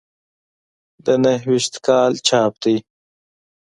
[1.05, 2.75] د نهه ویشت کال چاپ دی.